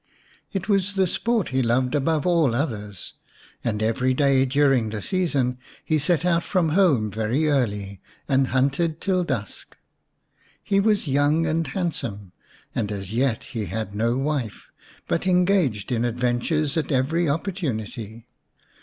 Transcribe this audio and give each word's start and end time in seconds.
It 0.51 0.67
was 0.67 0.93
the 0.93 1.05
sport 1.05 1.49
he 1.49 1.61
loved 1.61 1.93
above 1.93 2.25
all 2.25 2.55
others, 2.55 3.13
and 3.63 3.83
every 3.83 4.15
day 4.15 4.45
during 4.45 4.89
the 4.89 4.99
season 4.99 5.59
he 5.85 5.99
set 5.99 6.25
out 6.25 6.43
from 6.43 6.69
home 6.69 7.11
very 7.11 7.47
early, 7.49 8.01
and 8.27 8.47
hunted 8.47 8.99
till 8.99 9.23
dusk. 9.23 9.77
He 10.63 10.79
was 10.79 11.07
young 11.07 11.45
and 11.45 11.67
handsome, 11.67 12.31
and 12.73 12.91
as 12.91 13.13
yet 13.13 13.43
he 13.43 13.65
had 13.65 13.93
no 13.93 14.17
wife, 14.17 14.71
but 15.07 15.27
engaged 15.27 15.91
in 15.91 16.03
adventures 16.03 16.75
at 16.77 16.91
every 16.91 17.29
opportunity. 17.29 18.27